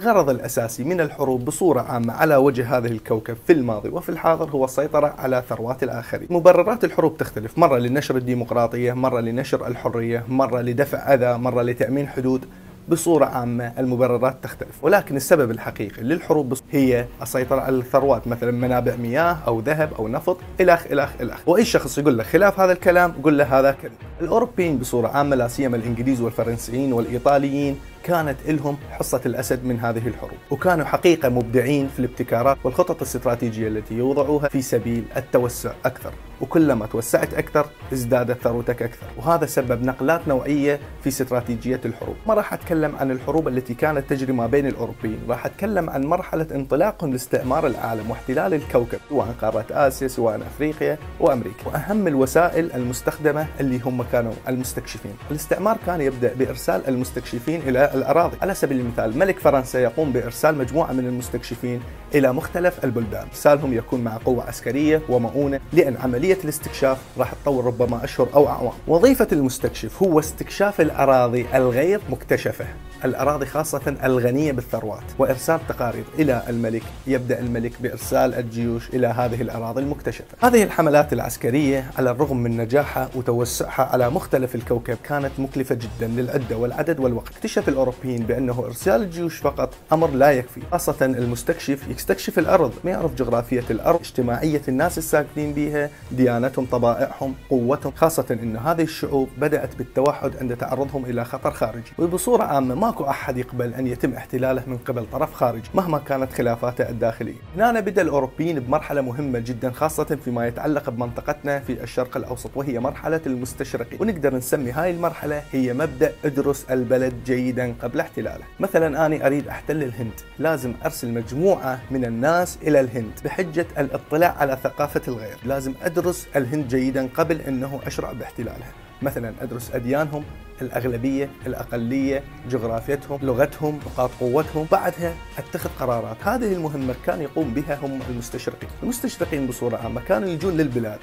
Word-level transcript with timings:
الغرض 0.00 0.30
الأساسي 0.30 0.84
من 0.84 1.00
الحروب 1.00 1.44
بصورة 1.44 1.80
عامة 1.80 2.12
على 2.12 2.36
وجه 2.36 2.76
هذه 2.76 2.86
الكوكب 2.86 3.36
في 3.46 3.52
الماضي 3.52 3.88
وفي 3.88 4.08
الحاضر 4.08 4.50
هو 4.50 4.64
السيطرة 4.64 5.14
على 5.18 5.42
ثروات 5.48 5.82
الآخرين. 5.82 6.28
مبررات 6.30 6.84
الحروب 6.84 7.16
تختلف. 7.16 7.58
مرة 7.58 7.78
لنشر 7.78 8.16
الديمقراطية 8.16 8.92
مرة 8.92 9.20
لنشر 9.20 9.66
الحرية 9.66 10.24
مرة 10.28 10.60
لدفع 10.60 11.14
أذى 11.14 11.38
مرة 11.38 11.62
لتأمين 11.62 12.08
حدود. 12.08 12.44
بصورة 12.88 13.24
عامة 13.24 13.72
المبررات 13.78 14.36
تختلف. 14.42 14.84
ولكن 14.84 15.16
السبب 15.16 15.50
الحقيقي 15.50 16.02
للحروب 16.02 16.54
هي 16.70 17.06
السيطرة 17.22 17.60
على 17.60 17.76
الثروات 17.76 18.28
مثلا 18.28 18.50
منابع 18.50 18.96
مياه 18.96 19.36
أو 19.46 19.60
ذهب 19.60 19.94
أو 19.98 20.08
نفط 20.08 20.36
إلخ 20.60 20.86
إلخ 20.92 21.10
إلخ 21.20 21.48
وأي 21.48 21.64
شخص 21.64 21.98
يقول 21.98 22.18
لك 22.18 22.26
خلاف 22.26 22.60
هذا 22.60 22.72
الكلام 22.72 23.12
قل 23.22 23.38
له 23.38 23.58
هذا 23.58 23.72
كذب. 23.82 23.92
الأوروبيين 24.20 24.78
بصورة 24.78 25.08
عامة 25.08 25.36
لا 25.36 25.48
سيما 25.48 25.76
الإنجليز 25.76 26.20
والفرنسيين 26.20 26.92
والإيطاليين 26.92 27.76
كانت 28.04 28.36
لهم 28.48 28.76
حصة 28.90 29.20
الأسد 29.26 29.64
من 29.64 29.80
هذه 29.80 30.08
الحروب 30.08 30.38
وكانوا 30.50 30.84
حقيقة 30.84 31.28
مبدعين 31.28 31.88
في 31.88 31.98
الابتكارات 31.98 32.58
والخطط 32.64 32.96
الاستراتيجية 32.96 33.68
التي 33.68 33.94
يوضعوها 33.94 34.48
في 34.48 34.62
سبيل 34.62 35.04
التوسع 35.16 35.72
أكثر 35.84 36.12
وكلما 36.40 36.86
توسعت 36.86 37.34
أكثر 37.34 37.66
ازدادت 37.92 38.42
ثروتك 38.42 38.82
أكثر 38.82 39.06
وهذا 39.16 39.46
سبب 39.46 39.82
نقلات 39.82 40.28
نوعية 40.28 40.80
في 41.02 41.08
استراتيجية 41.08 41.80
الحروب. 41.84 42.16
ما 42.26 42.34
راح 42.34 42.52
أتكلم 42.52 42.96
عن 42.96 43.10
الحروب 43.10 43.48
التي 43.48 43.74
كانت 43.74 44.10
تجري 44.10 44.32
ما 44.32 44.46
بين 44.46 44.66
الأوروبيين 44.66 45.18
راح 45.28 45.46
أتكلم 45.46 45.90
عن 45.90 46.04
مرحلة 46.04 46.46
انطلاقهم 46.54 47.12
لاستعمار 47.12 47.66
العالم 47.66 48.10
واحتلال 48.10 48.54
الكوكب 48.54 48.98
سواء 49.08 49.34
قارة 49.40 49.66
آسيا 49.70 50.08
سواء 50.08 50.36
أفريقيا 50.36 50.98
وأمريكا. 51.20 51.66
وأهم 51.66 52.06
الوسائل 52.08 52.72
المستخدمة 52.72 53.46
اللي 53.60 53.80
هم 53.80 54.02
كانوا 54.02 54.32
المستكشفين. 54.48 55.12
الاستعمار 55.30 55.78
كان 55.86 56.00
يبدأ 56.00 56.34
بإرسال 56.34 56.88
المستكشفين 56.88 57.60
إلى 57.60 57.89
الأراضي. 57.94 58.36
على 58.42 58.54
سبيل 58.54 58.80
المثال 58.80 59.18
ملك 59.18 59.38
فرنسا 59.38 59.80
يقوم 59.80 60.12
بإرسال 60.12 60.58
مجموعة 60.58 60.92
من 60.92 61.06
المستكشفين 61.06 61.80
إلى 62.14 62.32
مختلف 62.32 62.84
البلدان. 62.84 63.26
إرسالهم 63.28 63.74
يكون 63.74 64.00
مع 64.00 64.16
قوة 64.24 64.44
عسكرية 64.44 65.02
ومؤونة 65.08 65.60
لأن 65.72 65.96
عملية 65.96 66.38
الاستكشاف 66.44 66.98
راح 67.18 67.32
تطول 67.32 67.64
ربما 67.64 68.04
أشهر 68.04 68.28
أو 68.34 68.48
أعوام. 68.48 68.72
وظيفة 68.86 69.28
المستكشف 69.32 70.02
هو 70.02 70.18
استكشاف 70.18 70.80
الأراضي 70.80 71.46
الغير 71.54 72.00
مكتشفة 72.10 72.64
الأراضي 73.04 73.46
خاصة 73.46 73.96
الغنية 74.04 74.52
بالثروات. 74.52 75.02
وإرسال 75.18 75.60
تقارير 75.68 76.04
إلى 76.18 76.42
الملك 76.48 76.82
يبدأ 77.06 77.40
الملك 77.40 77.72
بإرسال 77.80 78.34
الجيوش 78.34 78.88
إلى 78.88 79.06
هذه 79.06 79.42
الأراضي 79.42 79.80
المكتشفة. 79.82 80.24
هذه 80.42 80.62
الحملات 80.62 81.12
العسكرية 81.12 81.90
على 81.98 82.10
الرغم 82.10 82.36
من 82.36 82.56
نجاحها 82.56 83.08
وتوسعها 83.14 83.82
على 83.92 84.10
مختلف 84.10 84.54
الكوكب 84.54 84.96
كانت 85.04 85.30
مكلفة 85.38 85.74
جدا 85.74 86.06
للعدة 86.06 86.56
والعدد 86.56 87.00
والوقت. 87.00 87.28
اكتشف 87.28 87.68
الأوروبيين 87.80 88.22
بأنه 88.22 88.64
إرسال 88.66 89.02
الجيوش 89.02 89.38
فقط 89.38 89.74
أمر 89.92 90.10
لا 90.10 90.32
يكفي 90.32 90.60
خاصة 90.72 91.06
المستكشف. 91.06 91.88
يستكشف 91.88 92.38
الأرض. 92.38 92.72
ما 92.84 92.90
يعرف 92.90 93.14
جغرافية 93.14 93.64
الأرض؟ 93.70 94.00
اجتماعية 94.00 94.62
الناس 94.68 94.98
الساكنين 94.98 95.52
بها 95.52 95.90
ديانتهم 96.12 96.66
طبائعهم 96.66 97.34
قوتهم. 97.50 97.92
خاصة 97.96 98.38
أن 98.42 98.56
هذه 98.56 98.82
الشعوب 98.82 99.28
بدأت 99.38 99.76
بالتوحد 99.76 100.36
عند 100.40 100.56
تعرضهم 100.56 101.04
إلى 101.04 101.24
خطر 101.24 101.50
خارجي. 101.50 101.92
وبصورة 101.98 102.42
عامة 102.42 102.74
ماكو 102.74 103.04
أحد 103.04 103.38
يقبل 103.38 103.74
أن 103.74 103.86
يتم 103.86 104.14
احتلاله 104.14 104.62
من 104.66 104.78
قبل 104.78 105.06
طرف 105.12 105.34
خارجي 105.34 105.70
مهما 105.74 105.98
كانت 105.98 106.32
خلافاته 106.32 106.88
الداخلية. 106.88 107.40
هنا 107.56 107.80
بدأ 107.80 108.02
الأوروبيين 108.02 108.60
بمرحلة 108.60 109.00
مهمة 109.00 109.38
جدا 109.38 109.70
خاصة 109.70 110.18
فيما 110.24 110.46
يتعلق 110.46 110.90
بمنطقتنا 110.90 111.60
في 111.60 111.82
الشرق 111.82 112.16
الأوسط 112.16 112.50
وهي 112.54 112.80
مرحلة 112.80 113.20
المستشرقين. 113.26 113.98
ونقدر 114.00 114.34
نسمي 114.34 114.70
هاي 114.70 114.90
المرحلة 114.90 115.42
هي 115.52 115.72
مبدأ 115.72 116.12
إدرس 116.24 116.64
البلد 116.70 117.14
جيدا. 117.26 117.69
قبل 117.72 118.00
احتلاله. 118.00 118.44
مثلا 118.60 119.06
أنا 119.06 119.26
أريد 119.26 119.48
أحتل 119.48 119.82
الهند 119.82 120.20
لازم 120.38 120.74
أرسل 120.84 121.08
مجموعة 121.08 121.80
من 121.90 122.04
الناس 122.04 122.58
إلى 122.62 122.80
الهند 122.80 123.12
بحجة 123.24 123.66
الاطلاع 123.78 124.36
على 124.38 124.58
ثقافة 124.62 125.02
الغير. 125.08 125.36
لازم 125.44 125.74
أدرس 125.82 126.26
الهند 126.36 126.68
جيدا 126.68 127.08
قبل 127.14 127.40
أنه 127.40 127.80
أشرع 127.86 128.12
باحتلالها. 128.12 128.72
مثلا 129.02 129.34
أدرس 129.40 129.70
أديانهم 129.74 130.24
الأغلبية 130.62 131.30
الأقلية 131.46 132.22
جغرافيتهم 132.50 133.18
لغتهم 133.22 133.80
نقاط 133.86 134.10
قوتهم. 134.20 134.66
بعدها 134.72 135.14
أتخذ 135.38 135.70
قرارات. 135.80 136.16
هذه 136.24 136.52
المهمة 136.52 136.94
كان 137.06 137.22
يقوم 137.22 137.54
بها 137.54 137.78
هم 137.82 138.00
المستشرقين. 138.10 138.68
المستشرقين 138.82 139.46
بصورة 139.46 139.76
عامة 139.76 140.00
كانوا 140.00 140.28
يجون 140.28 140.56
للبلاد 140.56 140.98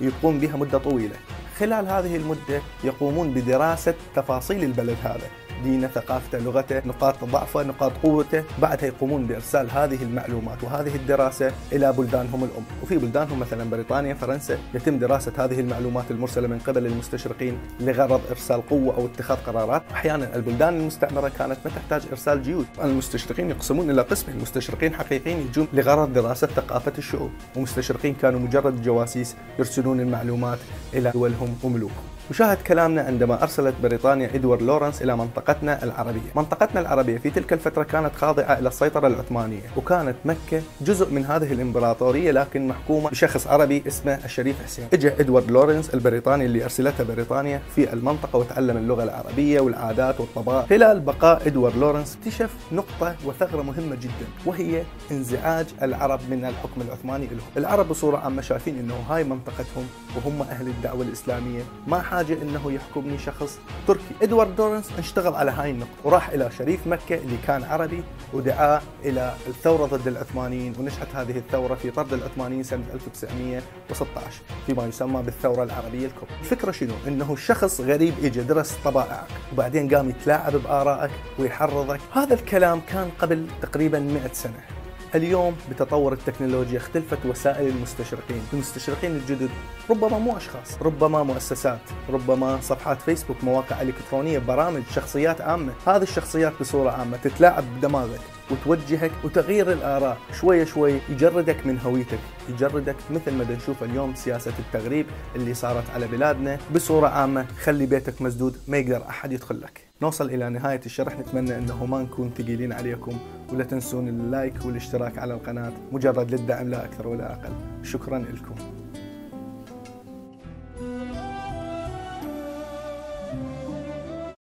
يقوم 0.00 0.38
بها 0.38 0.56
مدة 0.56 0.78
طويلة. 0.78 1.16
خلال 1.58 1.88
هذه 1.88 2.16
المدة 2.16 2.62
يقومون 2.84 3.34
بدراسة 3.34 3.94
تفاصيل 4.16 4.64
البلد 4.64 4.96
هذا. 5.04 5.26
دينه 5.64 5.86
ثقافته 5.86 6.38
لغته 6.38 6.82
نقاط 6.86 7.24
ضعفه 7.24 7.62
نقاط 7.62 7.92
قوته. 8.02 8.44
بعدها 8.62 8.86
يقومون 8.86 9.26
بإرسال 9.26 9.70
هذه 9.70 10.02
المعلومات 10.02 10.64
وهذه 10.64 10.96
الدراسة 10.96 11.52
إلى 11.72 11.92
بلدانهم 11.92 12.44
الأم. 12.44 12.64
وفي 12.82 12.98
بلدانهم 12.98 13.40
مثلا 13.40 13.70
بريطانيا 13.70 14.14
فرنسا 14.14 14.58
يتم 14.74 14.98
دراسة 14.98 15.32
هذه 15.38 15.60
المعلومات 15.60 16.10
المرسلة 16.10 16.48
من 16.48 16.58
قبل 16.58 16.86
المستشرقين 16.86 17.58
لغرض 17.80 18.20
إرسال 18.30 18.66
قوة 18.66 18.96
أو 18.96 19.06
اتخاذ 19.06 19.36
قرارات. 19.36 19.82
أحيانا 19.92 20.36
البلدان 20.36 20.80
المستعمرة 20.80 21.28
كانت 21.38 21.56
ما 21.64 21.70
تحتاج 21.76 22.02
إرسال 22.10 22.42
جيوش. 22.42 22.66
المستشرقين 22.84 23.50
يقسمون 23.50 23.90
إلى 23.90 24.02
قسمين 24.02 24.38
مستشرقين 24.38 24.94
حقيقيين 24.94 25.38
يجون 25.38 25.68
لغرض 25.72 26.12
دراسة 26.12 26.46
ثقافة 26.46 26.92
الشعوب. 26.98 27.30
ومستشرقين 27.56 28.14
كانوا 28.14 28.40
مجرد 28.40 28.82
جواسيس 28.82 29.36
يرسلون 29.58 30.00
المعلومات 30.00 30.58
إلى 30.94 31.10
دولهم 31.10 31.56
وملوكهم. 31.62 32.17
وشاهد 32.30 32.58
كلامنا 32.66 33.02
عندما 33.02 33.42
أرسلت 33.42 33.74
بريطانيا 33.82 34.30
إدوارد 34.34 34.62
لورنس 34.62 35.02
إلى 35.02 35.16
منطقتنا 35.16 35.84
العربية. 35.84 36.20
منطقتنا 36.36 36.80
العربية 36.80 37.18
في 37.18 37.30
تلك 37.30 37.52
الفترة 37.52 37.82
كانت 37.82 38.14
خاضعة 38.16 38.58
إلى 38.58 38.68
السيطرة 38.68 39.06
العثمانية 39.06 39.60
وكانت 39.76 40.16
مكة 40.24 40.62
جزء 40.80 41.10
من 41.10 41.24
هذه 41.24 41.52
الإمبراطورية 41.52 42.30
لكن 42.30 42.68
محكومة 42.68 43.10
بشخص 43.10 43.46
عربي 43.46 43.82
اسمه 43.86 44.18
الشريف 44.24 44.56
حسين. 44.64 44.84
اجى 44.92 45.08
إدوارد 45.08 45.50
لورنس 45.50 45.94
البريطاني 45.94 46.44
اللي 46.44 46.64
أرسلته 46.64 47.04
بريطانيا 47.04 47.62
في 47.74 47.92
المنطقة 47.92 48.36
وتعلم 48.38 48.76
اللغة 48.76 49.02
العربية 49.02 49.60
والعادات 49.60 50.20
والطبائع 50.20 50.66
خلال 50.66 51.00
بقاء 51.00 51.46
إدوارد 51.46 51.76
لورنس 51.76 52.18
اكتشف 52.20 52.50
نقطة 52.72 53.16
وثغرة 53.24 53.62
مهمة 53.62 53.94
جدا 53.94 54.26
وهي 54.46 54.82
انزعاج 55.10 55.66
العرب 55.82 56.20
من 56.30 56.44
الحكم 56.44 56.80
العثماني 56.80 57.26
لهم 57.26 57.38
العرب 57.56 57.88
بصورة 57.88 58.16
عامة 58.18 58.42
شايفين 58.42 58.78
أنه 58.78 58.94
هاي 58.94 59.24
منطقتهم 59.24 59.86
وهم 60.16 60.42
أهل 60.42 60.66
الدعوة 60.66 61.02
الإسلامية 61.02 61.62
ما 61.86 62.00
حاجة 62.18 62.42
أنه 62.42 62.72
يحكمني 62.72 63.18
شخص 63.18 63.58
تركي. 63.86 64.14
إدوارد 64.22 64.60
لورنس 64.60 64.90
اشتغل 64.98 65.34
على 65.34 65.50
هاي 65.50 65.70
النقطة 65.70 65.90
وراح 66.04 66.28
إلى 66.28 66.50
شريف 66.58 66.86
مكة 66.86 67.14
اللي 67.14 67.36
كان 67.46 67.64
عربي 67.64 68.02
ودعاه 68.32 68.80
إلى 69.04 69.34
الثورة 69.46 69.86
ضد 69.86 70.08
العثمانيين 70.08 70.74
ونشأت 70.78 71.14
هذه 71.14 71.38
الثورة 71.38 71.74
في 71.74 71.90
طرد 71.90 72.12
العثمانيين 72.12 72.62
سنة 72.62 72.84
1916 72.94 74.42
فيما 74.66 74.86
يسمى 74.86 75.22
بالثورة 75.22 75.62
العربية 75.62 76.06
الكبرى. 76.06 76.38
الفكرة 76.40 76.70
شنو؟ 76.72 76.94
أنه 77.06 77.36
شخص 77.36 77.80
غريب 77.80 78.14
إجا 78.24 78.42
درس 78.42 78.76
طبائعك 78.84 79.28
وبعدين 79.52 79.94
قام 79.94 80.10
يتلاعب 80.10 80.52
بآرائك 80.52 81.10
ويحرضك. 81.38 82.00
هذا 82.12 82.34
الكلام 82.34 82.80
كان 82.80 83.10
قبل 83.18 83.46
تقريبا 83.62 83.98
100 83.98 84.32
سنة. 84.32 84.77
اليوم 85.14 85.56
بتطور 85.70 86.12
التكنولوجيا 86.12 86.78
اختلفت 86.78 87.26
وسائل 87.26 87.68
المستشرقين. 87.68 88.42
المستشرقين 88.52 89.10
الجدد 89.16 89.50
ربما 89.90 90.18
مو 90.18 90.36
أشخاص 90.36 90.82
ربما 90.82 91.22
مؤسسات 91.22 91.80
ربما 92.10 92.60
صفحات 92.60 93.02
فيسبوك 93.02 93.44
مواقع 93.44 93.82
إلكترونية 93.82 94.38
برامج 94.38 94.82
شخصيات 94.94 95.40
عامة. 95.40 95.72
هذه 95.86 96.02
الشخصيات 96.02 96.52
بصورة 96.60 96.90
عامة 96.90 97.16
تتلاعب 97.16 97.64
بدماغك 97.76 98.20
وتوجهك 98.50 99.10
وتغيير 99.24 99.72
الآراء. 99.72 100.18
شوي 100.40 100.66
شوي 100.66 100.98
يجردك 101.08 101.66
من 101.66 101.78
هويتك 101.78 102.18
يجردك 102.48 102.96
مثل 103.10 103.32
ما 103.32 103.44
نشوف 103.44 103.82
اليوم 103.82 104.14
سياسة 104.14 104.52
التغريب 104.58 105.06
اللي 105.36 105.54
صارت 105.54 105.90
على 105.94 106.06
بلادنا 106.06 106.58
بصورة 106.74 107.08
عامة. 107.08 107.46
خلي 107.62 107.86
بيتك 107.86 108.22
مسدود 108.22 108.56
ما 108.68 108.76
يقدر 108.78 109.08
أحد 109.08 109.32
يدخل 109.32 109.60
لك. 109.60 109.87
نوصل 110.02 110.30
إلى 110.30 110.48
نهاية 110.50 110.80
الشرح. 110.86 111.18
نتمنى 111.18 111.58
أنه 111.58 111.86
ما 111.86 112.02
نكون 112.02 112.30
ثقيلين 112.30 112.72
عليكم 112.72 113.18
ولا 113.52 113.64
تنسون 113.64 114.08
اللايك 114.08 114.54
والاشتراك 114.64 115.18
على 115.18 115.34
القناة 115.34 115.72
مجرد 115.92 116.30
للدعم 116.34 116.68
لا 116.68 116.84
أكثر 116.84 117.08
ولا 117.08 117.32
أقل. 117.32 117.52
شكرا 117.82 118.18
لكم. 118.18 118.77